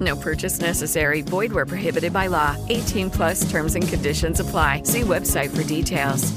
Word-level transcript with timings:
No 0.00 0.16
purchase 0.16 0.60
necessary. 0.60 1.22
Void 1.22 1.52
where 1.52 1.66
prohibited 1.66 2.12
by 2.12 2.28
law. 2.28 2.56
18 2.68 3.10
plus 3.10 3.50
terms 3.50 3.74
and 3.74 3.86
conditions 3.86 4.40
apply. 4.40 4.82
See 4.84 5.02
website 5.02 5.50
for 5.50 5.64
details. 5.64 6.32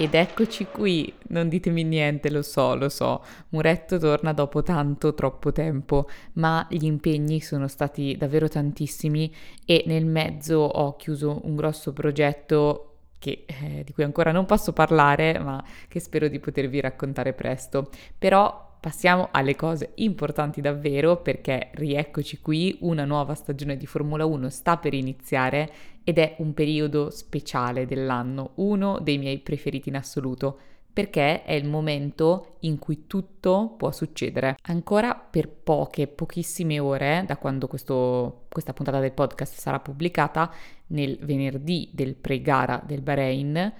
Ed 0.00 0.14
eccoci 0.14 0.64
qui, 0.64 1.12
non 1.28 1.50
ditemi 1.50 1.84
niente, 1.84 2.30
lo 2.30 2.40
so, 2.40 2.74
lo 2.74 2.88
so, 2.88 3.22
Muretto 3.50 3.98
torna 3.98 4.32
dopo 4.32 4.62
tanto, 4.62 5.12
troppo 5.12 5.52
tempo, 5.52 6.08
ma 6.34 6.66
gli 6.70 6.86
impegni 6.86 7.42
sono 7.42 7.68
stati 7.68 8.16
davvero 8.16 8.48
tantissimi 8.48 9.30
e 9.66 9.82
nel 9.84 10.06
mezzo 10.06 10.56
ho 10.56 10.96
chiuso 10.96 11.42
un 11.44 11.54
grosso 11.54 11.92
progetto 11.92 12.89
che, 13.20 13.44
eh, 13.46 13.84
di 13.84 13.92
cui 13.92 14.02
ancora 14.02 14.32
non 14.32 14.46
posso 14.46 14.72
parlare, 14.72 15.38
ma 15.38 15.62
che 15.86 16.00
spero 16.00 16.26
di 16.26 16.40
potervi 16.40 16.80
raccontare 16.80 17.34
presto. 17.34 17.90
Però 18.18 18.68
passiamo 18.80 19.28
alle 19.30 19.54
cose 19.54 19.92
importanti 19.96 20.60
davvero 20.62 21.18
perché 21.18 21.68
rieccoci 21.74 22.40
qui, 22.40 22.78
una 22.80 23.04
nuova 23.04 23.34
stagione 23.34 23.76
di 23.76 23.86
Formula 23.86 24.24
1 24.24 24.48
sta 24.48 24.78
per 24.78 24.94
iniziare 24.94 25.70
ed 26.02 26.18
è 26.18 26.36
un 26.38 26.54
periodo 26.54 27.10
speciale 27.10 27.86
dell'anno, 27.86 28.52
uno 28.54 28.98
dei 29.00 29.18
miei 29.18 29.38
preferiti 29.38 29.90
in 29.90 29.96
assoluto 29.96 30.58
perché 30.92 31.44
è 31.44 31.52
il 31.52 31.66
momento 31.66 32.56
in 32.60 32.78
cui 32.78 33.06
tutto 33.06 33.74
può 33.76 33.90
succedere. 33.90 34.56
Ancora 34.62 35.14
per 35.14 35.48
poche, 35.48 36.06
pochissime 36.08 36.78
ore, 36.78 37.24
da 37.26 37.36
quando 37.36 37.66
questo, 37.66 38.46
questa 38.48 38.72
puntata 38.72 39.00
del 39.00 39.12
podcast 39.12 39.58
sarà 39.58 39.78
pubblicata, 39.80 40.52
nel 40.88 41.18
venerdì 41.22 41.88
del 41.92 42.14
pre-gara 42.14 42.82
del 42.84 43.00
Bahrain, 43.00 43.72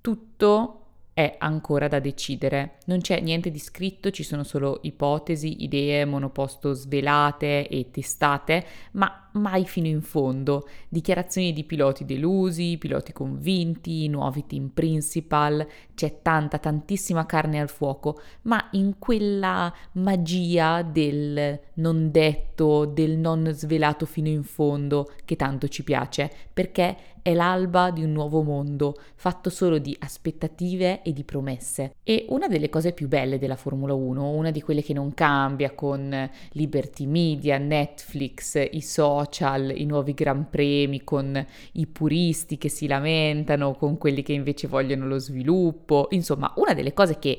tutto 0.00 0.82
è 1.18 1.34
ancora 1.38 1.88
da 1.88 1.98
decidere. 1.98 2.76
Non 2.84 3.00
c'è 3.00 3.20
niente 3.20 3.50
di 3.50 3.58
scritto, 3.58 4.12
ci 4.12 4.22
sono 4.22 4.44
solo 4.44 4.78
ipotesi, 4.82 5.64
idee 5.64 6.04
monoposto 6.04 6.74
svelate 6.74 7.66
e 7.66 7.90
testate, 7.90 8.64
ma 8.92 9.27
mai 9.38 9.64
fino 9.64 9.86
in 9.86 10.02
fondo. 10.02 10.68
Dichiarazioni 10.88 11.52
di 11.52 11.64
piloti 11.64 12.04
delusi, 12.04 12.76
piloti 12.78 13.12
convinti, 13.12 14.08
nuovi 14.08 14.46
team 14.46 14.68
principal, 14.68 15.66
c'è 15.94 16.20
tanta, 16.22 16.58
tantissima 16.58 17.26
carne 17.26 17.60
al 17.60 17.68
fuoco, 17.68 18.20
ma 18.42 18.68
in 18.72 18.98
quella 18.98 19.72
magia 19.92 20.82
del 20.82 21.58
non 21.74 22.10
detto, 22.10 22.84
del 22.84 23.16
non 23.16 23.50
svelato 23.52 24.06
fino 24.06 24.28
in 24.28 24.42
fondo 24.42 25.10
che 25.24 25.36
tanto 25.36 25.68
ci 25.68 25.84
piace, 25.84 26.30
perché 26.52 26.96
è 27.28 27.34
l'alba 27.34 27.90
di 27.90 28.02
un 28.02 28.12
nuovo 28.12 28.42
mondo, 28.42 28.96
fatto 29.14 29.50
solo 29.50 29.76
di 29.76 29.94
aspettative 29.98 31.02
e 31.02 31.12
di 31.12 31.24
promesse. 31.24 31.96
E 32.02 32.24
una 32.30 32.48
delle 32.48 32.70
cose 32.70 32.92
più 32.92 33.06
belle 33.06 33.38
della 33.38 33.56
Formula 33.56 33.92
1, 33.92 34.30
una 34.30 34.50
di 34.50 34.62
quelle 34.62 34.82
che 34.82 34.94
non 34.94 35.12
cambia 35.12 35.72
con 35.72 36.30
Liberty 36.52 37.04
Media, 37.04 37.58
Netflix, 37.58 38.66
i 38.70 38.80
social, 38.80 39.27
i 39.30 39.84
nuovi 39.84 40.14
gran 40.14 40.48
premi, 40.50 41.04
con 41.04 41.46
i 41.72 41.86
puristi 41.86 42.58
che 42.58 42.68
si 42.68 42.86
lamentano, 42.86 43.74
con 43.74 43.98
quelli 43.98 44.22
che 44.22 44.32
invece 44.32 44.66
vogliono 44.66 45.06
lo 45.06 45.18
sviluppo, 45.18 46.08
insomma, 46.10 46.52
una 46.56 46.74
delle 46.74 46.92
cose 46.92 47.18
che 47.18 47.38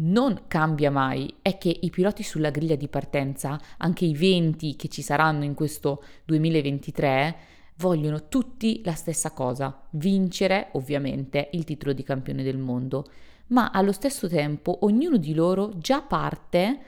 non 0.00 0.42
cambia 0.46 0.90
mai 0.90 1.34
è 1.42 1.58
che 1.58 1.76
i 1.80 1.90
piloti 1.90 2.22
sulla 2.22 2.50
griglia 2.50 2.76
di 2.76 2.88
partenza, 2.88 3.60
anche 3.78 4.04
i 4.04 4.14
20 4.14 4.76
che 4.76 4.88
ci 4.88 5.02
saranno 5.02 5.44
in 5.44 5.54
questo 5.54 6.02
2023, 6.24 7.36
vogliono 7.78 8.28
tutti 8.28 8.82
la 8.84 8.94
stessa 8.94 9.32
cosa, 9.32 9.86
vincere 9.90 10.68
ovviamente 10.72 11.48
il 11.52 11.64
titolo 11.64 11.92
di 11.92 12.02
campione 12.02 12.42
del 12.42 12.58
mondo, 12.58 13.06
ma 13.48 13.70
allo 13.70 13.92
stesso 13.92 14.28
tempo 14.28 14.78
ognuno 14.82 15.16
di 15.16 15.34
loro 15.34 15.72
già 15.78 16.02
parte 16.02 16.78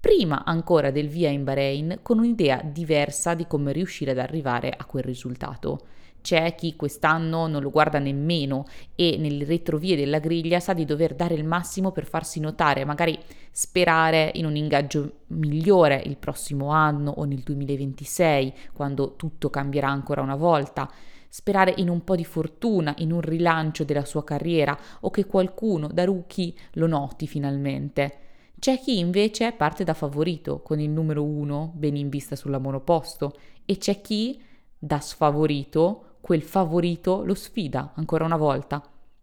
prima 0.00 0.44
ancora 0.44 0.90
del 0.90 1.08
via 1.08 1.28
in 1.28 1.44
Bahrain 1.44 1.98
con 2.02 2.18
un'idea 2.18 2.62
diversa 2.62 3.34
di 3.34 3.46
come 3.46 3.72
riuscire 3.72 4.12
ad 4.12 4.18
arrivare 4.18 4.72
a 4.76 4.84
quel 4.84 5.02
risultato. 5.02 5.80
C'è 6.20 6.54
chi 6.54 6.76
quest'anno 6.76 7.46
non 7.46 7.62
lo 7.62 7.70
guarda 7.70 7.98
nemmeno 7.98 8.66
e 8.94 9.16
nelle 9.18 9.44
retrovie 9.44 9.96
della 9.96 10.18
griglia 10.18 10.60
sa 10.60 10.72
di 10.72 10.84
dover 10.84 11.14
dare 11.14 11.34
il 11.34 11.44
massimo 11.44 11.92
per 11.92 12.04
farsi 12.06 12.40
notare, 12.40 12.84
magari 12.84 13.18
sperare 13.50 14.30
in 14.34 14.44
un 14.44 14.56
ingaggio 14.56 15.20
migliore 15.28 16.02
il 16.04 16.16
prossimo 16.16 16.70
anno 16.70 17.12
o 17.12 17.24
nel 17.24 17.40
2026, 17.40 18.52
quando 18.72 19.14
tutto 19.16 19.48
cambierà 19.48 19.88
ancora 19.88 20.20
una 20.20 20.36
volta 20.36 20.90
sperare 21.30 21.74
in 21.76 21.88
un 21.88 22.04
po' 22.04 22.16
di 22.16 22.24
fortuna, 22.24 22.94
in 22.98 23.12
un 23.12 23.20
rilancio 23.20 23.84
della 23.84 24.04
sua 24.04 24.24
carriera 24.24 24.76
o 25.00 25.10
che 25.10 25.26
qualcuno 25.26 25.88
da 25.92 26.04
rookie 26.04 26.52
lo 26.72 26.86
noti 26.86 27.26
finalmente. 27.26 28.27
C'è 28.58 28.80
chi 28.80 28.98
invece 28.98 29.52
parte 29.52 29.84
da 29.84 29.94
favorito, 29.94 30.62
con 30.62 30.80
il 30.80 30.90
numero 30.90 31.22
uno 31.22 31.70
ben 31.76 31.94
in 31.94 32.08
vista 32.08 32.34
sulla 32.34 32.58
monoposto, 32.58 33.34
e 33.64 33.76
c'è 33.76 34.00
chi 34.00 34.42
da 34.76 34.98
sfavorito 34.98 36.16
quel 36.20 36.42
favorito 36.42 37.24
lo 37.24 37.34
sfida 37.34 37.92
ancora 37.94 38.24
una 38.24 38.36
volta. 38.36 38.82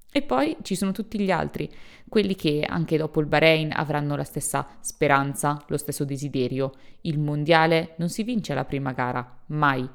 E 0.10 0.22
poi 0.22 0.56
ci 0.62 0.76
sono 0.76 0.94
tutti 0.94 1.20
gli 1.20 1.32
altri, 1.32 1.70
quelli 2.08 2.36
che 2.36 2.66
anche 2.66 2.96
dopo 2.96 3.20
il 3.20 3.26
Bahrain 3.26 3.74
avranno 3.74 4.16
la 4.16 4.24
stessa 4.24 4.66
speranza, 4.80 5.62
lo 5.68 5.76
stesso 5.76 6.06
desiderio. 6.06 6.72
Il 7.02 7.20
mondiale 7.20 7.96
non 7.98 8.08
si 8.08 8.24
vince 8.24 8.54
alla 8.54 8.64
prima 8.64 8.94
gara, 8.94 9.42
mai. 9.48 9.88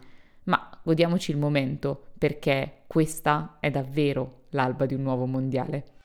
Ma 0.44 0.68
godiamoci 0.82 1.30
il 1.30 1.38
momento, 1.38 2.08
perché 2.18 2.82
questa 2.86 3.56
è 3.60 3.70
davvero 3.70 4.42
l'alba 4.50 4.84
di 4.84 4.92
un 4.92 5.00
nuovo 5.00 5.24
mondiale. 5.24 5.99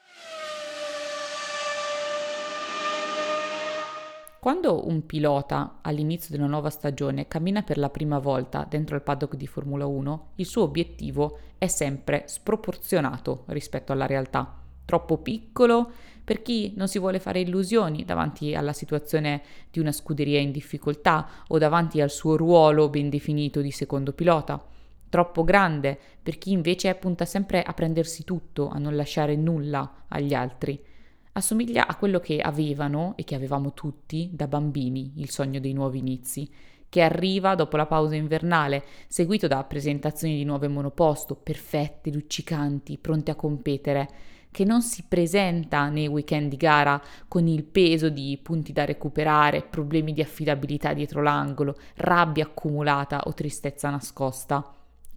Quando 4.46 4.88
un 4.88 5.08
pilota 5.08 5.80
all'inizio 5.82 6.36
di 6.36 6.40
una 6.40 6.52
nuova 6.52 6.70
stagione 6.70 7.28
cammina 7.28 7.64
per 7.64 7.80
la 7.80 7.90
prima 7.90 8.20
volta 8.20 8.64
dentro 8.70 8.96
il 8.96 9.02
paddock 9.02 9.36
di 9.36 9.48
Formula 9.48 9.88
1, 9.88 10.34
il 10.36 10.46
suo 10.46 10.62
obiettivo 10.62 11.40
è 11.58 11.66
sempre 11.66 12.26
sproporzionato 12.28 13.46
rispetto 13.48 13.92
alla 13.92 14.06
realtà. 14.06 14.62
Troppo 14.86 15.18
piccolo 15.18 15.90
per 16.24 16.44
chi 16.44 16.74
non 16.76 16.88
si 16.88 17.00
vuole 17.00 17.20
fare 17.20 17.40
illusioni 17.40 18.06
davanti 18.06 18.54
alla 18.54 18.72
situazione 18.72 19.42
di 19.72 19.80
una 19.80 19.92
scuderia 19.92 20.40
in 20.40 20.52
difficoltà 20.52 21.28
o 21.48 21.58
davanti 21.58 22.00
al 22.00 22.12
suo 22.12 22.38
ruolo 22.38 22.88
ben 22.90 23.10
definito 23.10 23.62
di 23.62 23.72
secondo 23.72 24.14
pilota. 24.14 24.64
Troppo 25.10 25.44
grande 25.44 25.98
per 26.22 26.38
chi 26.38 26.52
invece 26.52 26.94
punta 26.94 27.26
sempre 27.26 27.64
a 27.64 27.74
prendersi 27.74 28.24
tutto, 28.24 28.70
a 28.70 28.78
non 28.78 28.96
lasciare 28.96 29.36
nulla 29.36 30.04
agli 30.08 30.36
altri 30.36 30.94
assomiglia 31.38 31.86
a 31.86 31.96
quello 31.96 32.20
che 32.20 32.40
avevano 32.40 33.14
e 33.18 33.24
che 33.24 33.36
avevamo 33.36 33.74
tutti 33.74 34.30
da 34.32 34.48
bambini, 34.48 35.14
il 35.18 35.30
sogno 35.30 35.60
dei 35.60 35.74
nuovi 35.74 36.00
inizi, 36.00 36.50
che 36.88 37.02
arriva 37.02 37.56
dopo 37.56 37.76
la 37.76 37.86
pausa 37.86 38.16
invernale, 38.16 38.84
seguito 39.08 39.48
da 39.48 39.64
presentazioni 39.66 40.38
di 40.38 40.46
nuove 40.46 40.70
monoposto, 40.70 41.36
perfette, 41.36 42.10
luccicanti, 42.10 42.98
pronte 42.98 43.32
a 43.32 43.36
competere, 43.36 44.10
che 44.50 44.64
non 44.64 44.82
si 44.82 45.04
presenta 45.06 45.90
nei 45.90 46.08
weekend 46.08 46.50
di 46.50 46.56
gara 46.56 47.02
con 47.28 47.48
il 47.48 47.66
peso 47.66 48.08
di 48.08 48.40
punti 48.42 48.72
da 48.72 48.86
recuperare, 48.86 49.62
problemi 49.62 50.14
di 50.14 50.22
affidabilità 50.22 50.94
dietro 50.94 51.22
l'angolo, 51.22 51.76
rabbia 51.96 52.46
accumulata 52.46 53.24
o 53.26 53.34
tristezza 53.34 53.90
nascosta. 53.90 54.75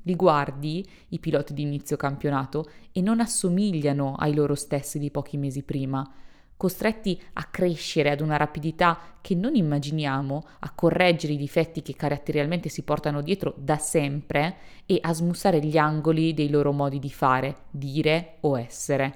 Li 0.08 0.16
guardi, 0.16 0.88
i 1.08 1.18
piloti 1.18 1.52
di 1.52 1.60
inizio 1.60 1.98
campionato, 1.98 2.70
e 2.92 3.02
non 3.02 3.20
assomigliano 3.20 4.14
ai 4.14 4.34
loro 4.34 4.54
stessi 4.54 4.98
di 4.98 5.10
pochi 5.10 5.36
mesi 5.36 5.62
prima. 5.62 6.10
costretti 6.56 7.20
a 7.34 7.44
crescere 7.44 8.10
ad 8.10 8.20
una 8.20 8.36
rapidità 8.36 8.98
che 9.20 9.34
non 9.36 9.54
immaginiamo, 9.54 10.44
a 10.58 10.72
correggere 10.72 11.34
i 11.34 11.36
difetti 11.36 11.82
che 11.82 11.94
caratterialmente 11.94 12.68
si 12.68 12.82
portano 12.82 13.22
dietro 13.22 13.54
da 13.56 13.76
sempre 13.76 14.56
e 14.84 14.98
a 15.00 15.12
smussare 15.12 15.60
gli 15.60 15.76
angoli 15.76 16.34
dei 16.34 16.50
loro 16.50 16.72
modi 16.72 16.98
di 16.98 17.10
fare, 17.10 17.64
dire 17.70 18.38
o 18.40 18.58
essere. 18.58 19.14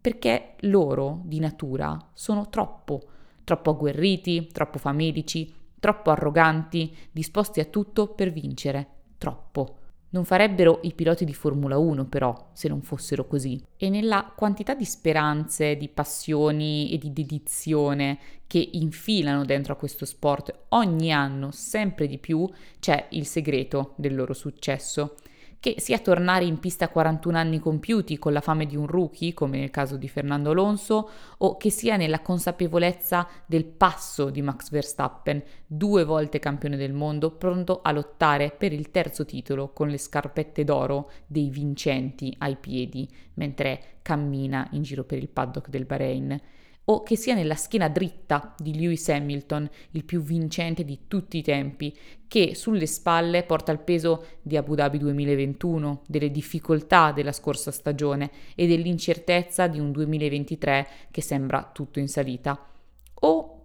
Perché 0.00 0.56
loro, 0.60 1.22
di 1.24 1.38
natura, 1.38 1.96
sono 2.12 2.50
troppo, 2.50 3.00
troppo 3.42 3.70
agguerriti, 3.70 4.48
troppo 4.48 4.78
famelici, 4.78 5.54
troppo 5.80 6.10
arroganti, 6.10 6.94
disposti 7.10 7.60
a 7.60 7.64
tutto 7.64 8.08
per 8.08 8.32
vincere, 8.32 8.86
troppo. 9.18 9.78
Non 10.16 10.24
farebbero 10.24 10.78
i 10.84 10.94
piloti 10.94 11.26
di 11.26 11.34
Formula 11.34 11.76
1 11.76 12.06
però 12.06 12.48
se 12.54 12.68
non 12.68 12.80
fossero 12.80 13.26
così. 13.26 13.62
E 13.76 13.90
nella 13.90 14.32
quantità 14.34 14.72
di 14.72 14.86
speranze, 14.86 15.76
di 15.76 15.90
passioni 15.90 16.90
e 16.90 16.96
di 16.96 17.12
dedizione 17.12 18.18
che 18.46 18.66
infilano 18.72 19.44
dentro 19.44 19.74
a 19.74 19.76
questo 19.76 20.06
sport 20.06 20.68
ogni 20.70 21.12
anno 21.12 21.50
sempre 21.50 22.06
di 22.06 22.16
più 22.16 22.48
c'è 22.80 23.08
il 23.10 23.26
segreto 23.26 23.92
del 23.96 24.14
loro 24.14 24.32
successo 24.32 25.16
che 25.60 25.76
sia 25.78 25.98
tornare 25.98 26.44
in 26.44 26.58
pista 26.58 26.84
a 26.84 26.88
41 26.88 27.36
anni 27.36 27.58
compiuti 27.58 28.18
con 28.18 28.32
la 28.32 28.40
fame 28.40 28.66
di 28.66 28.76
un 28.76 28.86
rookie, 28.86 29.34
come 29.34 29.58
nel 29.58 29.70
caso 29.70 29.96
di 29.96 30.08
Fernando 30.08 30.50
Alonso, 30.50 31.10
o 31.38 31.56
che 31.56 31.70
sia 31.70 31.96
nella 31.96 32.20
consapevolezza 32.20 33.28
del 33.46 33.64
passo 33.64 34.30
di 34.30 34.42
Max 34.42 34.70
Verstappen, 34.70 35.42
due 35.66 36.04
volte 36.04 36.38
campione 36.38 36.76
del 36.76 36.92
mondo, 36.92 37.30
pronto 37.32 37.80
a 37.82 37.90
lottare 37.92 38.54
per 38.56 38.72
il 38.72 38.90
terzo 38.90 39.24
titolo 39.24 39.72
con 39.72 39.88
le 39.88 39.98
scarpette 39.98 40.64
d'oro 40.64 41.10
dei 41.26 41.50
vincenti 41.50 42.34
ai 42.38 42.56
piedi, 42.56 43.08
mentre 43.34 43.98
cammina 44.02 44.68
in 44.72 44.82
giro 44.82 45.04
per 45.04 45.18
il 45.18 45.28
paddock 45.28 45.68
del 45.68 45.84
Bahrain 45.84 46.40
o 46.88 47.02
che 47.02 47.16
sia 47.16 47.34
nella 47.34 47.54
schiena 47.54 47.88
dritta 47.88 48.54
di 48.58 48.78
Lewis 48.78 49.08
Hamilton, 49.08 49.68
il 49.92 50.04
più 50.04 50.20
vincente 50.20 50.84
di 50.84 51.00
tutti 51.08 51.38
i 51.38 51.42
tempi, 51.42 51.96
che 52.28 52.54
sulle 52.54 52.86
spalle 52.86 53.42
porta 53.42 53.72
il 53.72 53.78
peso 53.78 54.24
di 54.42 54.56
Abu 54.56 54.74
Dhabi 54.74 54.98
2021, 54.98 56.02
delle 56.06 56.30
difficoltà 56.30 57.12
della 57.12 57.32
scorsa 57.32 57.70
stagione 57.70 58.30
e 58.54 58.66
dell'incertezza 58.66 59.66
di 59.66 59.80
un 59.80 59.90
2023 59.90 60.88
che 61.10 61.22
sembra 61.22 61.68
tutto 61.72 61.98
in 61.98 62.08
salita. 62.08 62.75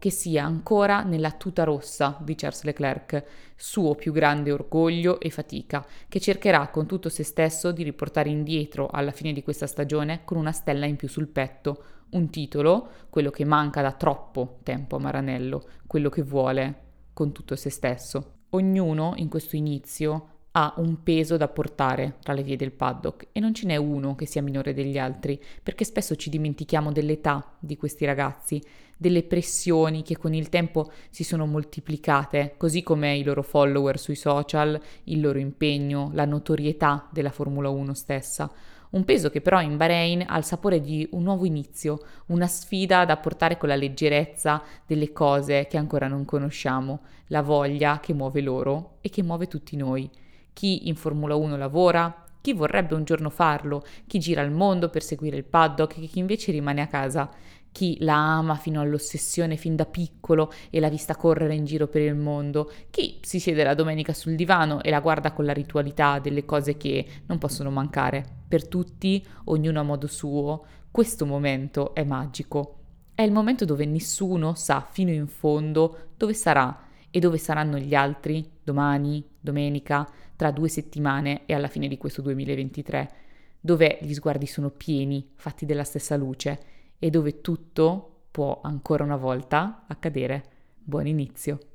Che 0.02 0.10
sia 0.10 0.44
ancora 0.44 1.04
nella 1.04 1.30
tuta 1.30 1.64
rossa 1.64 2.18
di 2.22 2.34
Charles 2.34 2.64
Leclerc, 2.64 3.24
suo 3.56 3.94
più 3.94 4.12
grande 4.12 4.52
orgoglio 4.52 5.20
e 5.20 5.30
fatica, 5.30 5.86
che 6.10 6.20
cercherà 6.20 6.70
con 6.70 6.88
tutto 6.88 7.08
se 7.08 7.22
stesso 7.22 7.72
di 7.72 7.84
riportare 7.84 8.32
indietro 8.32 8.88
alla 8.88 9.12
fine 9.12 9.32
di 9.32 9.44
questa 9.44 9.68
stagione 9.68 10.22
con 10.26 10.38
una 10.38 10.54
stella 10.54 10.88
in 10.88 10.96
più 10.96 11.08
sul 11.08 11.28
petto, 11.28 11.84
un 12.14 12.32
titolo, 12.32 12.90
quello 13.12 13.30
che 13.30 13.46
manca 13.46 13.84
da 13.84 13.92
troppo 13.92 14.58
tempo 14.64 14.96
a 14.96 15.00
Maranello, 15.00 15.68
quello 15.86 16.10
che 16.10 16.24
vuole 16.24 16.76
con 17.14 17.32
tutto 17.32 17.56
se 17.56 17.70
stesso. 17.70 18.38
Ognuno 18.50 19.14
in 19.18 19.30
questo 19.30 19.56
inizio 19.56 20.30
ha 20.52 20.74
un 20.78 21.02
peso 21.04 21.38
da 21.38 21.48
portare 21.48 22.18
tra 22.22 22.34
le 22.34 22.44
vie 22.44 22.58
del 22.58 22.72
paddock 22.72 23.28
e 23.32 23.40
non 23.40 23.54
ce 23.54 23.66
n'è 23.66 23.78
uno 23.78 24.16
che 24.16 24.26
sia 24.26 24.42
minore 24.42 24.74
degli 24.74 24.98
altri, 24.98 25.42
perché 25.64 25.86
spesso 25.86 26.16
ci 26.16 26.30
dimentichiamo 26.30 26.92
dell'età 26.92 27.56
di 27.60 27.78
questi 27.78 28.06
ragazzi, 28.06 28.62
delle 28.98 29.24
pressioni 29.24 30.04
che 30.04 30.18
con 30.18 30.34
il 30.34 30.50
tempo 30.50 30.92
si 31.10 31.24
sono 31.24 31.46
moltiplicate, 31.46 32.56
così 32.58 32.84
come 32.84 33.16
i 33.16 33.24
loro 33.24 33.44
follower 33.44 33.98
sui 33.98 34.16
social, 34.16 34.80
il 35.06 35.22
loro 35.22 35.40
impegno, 35.40 36.12
la 36.14 36.26
notorietà 36.26 37.08
della 37.12 37.32
Formula 37.32 37.70
1 37.70 37.94
stessa 37.94 38.52
un 38.92 39.06
peso 39.06 39.30
che 39.30 39.42
però 39.42 39.62
in 39.62 39.78
Bahrain 39.78 40.26
ha 40.28 40.38
il 40.38 40.44
sapore 40.44 40.82
di 40.82 41.08
un 41.12 41.24
nuovo 41.24 41.46
inizio, 41.46 42.00
una 42.28 42.48
sfida 42.48 43.06
da 43.06 43.18
portare 43.18 43.58
con 43.58 43.70
la 43.70 43.76
leggerezza 43.76 44.62
delle 44.86 45.14
cose 45.14 45.68
che 45.68 45.78
ancora 45.78 46.08
non 46.08 46.26
conosciamo, 46.26 47.02
la 47.28 47.42
voglia 47.42 48.00
che 48.02 48.14
muove 48.14 48.42
loro 48.42 48.98
e 49.00 49.10
che 49.10 49.24
muove 49.24 49.48
tutti 49.48 49.78
noi. 49.78 50.10
Chi 50.54 50.88
in 50.88 50.96
Formula 50.96 51.36
1 51.36 51.58
lavora, 51.58 52.26
chi 52.42 52.54
vorrebbe 52.54 52.96
un 52.96 53.04
giorno 53.04 53.30
farlo, 53.30 53.84
chi 54.08 54.20
gira 54.20 54.42
il 54.42 54.52
mondo 54.52 54.90
per 54.90 55.04
seguire 55.04 55.38
il 55.38 55.44
paddock? 55.44 55.98
E 55.98 56.08
chi 56.08 56.20
invece 56.20 56.52
rimane 56.52 56.82
a 56.82 56.88
casa? 56.88 57.30
Chi 57.72 57.98
la 58.02 58.16
ama 58.16 58.56
fino 58.56 58.82
all'ossessione 58.82 59.56
fin 59.56 59.76
da 59.76 59.86
piccolo 59.86 60.52
e 60.70 60.80
l'ha 60.80 60.90
vista 60.90 61.16
correre 61.16 61.56
in 61.56 61.64
giro 61.64 61.88
per 61.88 62.02
il 62.02 62.16
mondo, 62.16 62.70
chi 62.90 63.20
si 63.22 63.40
siede 63.40 63.64
la 63.64 63.76
domenica 63.76 64.14
sul 64.14 64.36
divano 64.36 64.82
e 64.82 64.90
la 64.90 65.00
guarda 65.00 65.32
con 65.32 65.46
la 65.46 65.54
ritualità 65.54 66.20
delle 66.20 66.44
cose 66.44 66.76
che 66.76 67.06
non 67.28 67.38
possono 67.38 67.70
mancare. 67.70 68.26
Per 68.48 68.68
tutti, 68.68 69.26
ognuno 69.46 69.80
a 69.80 69.84
modo 69.84 70.08
suo, 70.08 70.66
questo 70.92 71.26
momento 71.26 71.96
è 71.96 72.04
magico. 72.04 72.80
È 73.16 73.22
il 73.22 73.32
momento 73.32 73.64
dove 73.64 73.86
nessuno 73.86 74.56
sa 74.56 74.86
fino 74.90 75.12
in 75.12 75.28
fondo 75.28 76.10
dove 76.18 76.34
sarà 76.34 76.78
e 77.10 77.20
dove 77.20 77.38
saranno 77.38 77.78
gli 77.78 77.94
altri 77.94 78.50
domani, 78.64 79.24
domenica, 79.40 80.10
tra 80.42 80.50
due 80.50 80.70
settimane 80.70 81.46
e 81.46 81.54
alla 81.54 81.68
fine 81.68 81.88
di 81.88 82.00
questo 82.00 82.24
2023, 82.24 83.12
dove 83.60 84.00
gli 84.02 84.12
sguardi 84.12 84.48
sono 84.48 84.72
pieni, 84.72 85.34
fatti 85.36 85.68
della 85.68 85.84
stessa 85.84 86.16
luce 86.16 86.60
e 86.98 87.12
dove 87.12 87.42
tutto 87.42 88.24
può 88.32 88.60
ancora 88.64 89.04
una 89.04 89.18
volta 89.18 89.84
accadere. 89.88 90.44
Buon 90.84 91.06
inizio! 91.06 91.71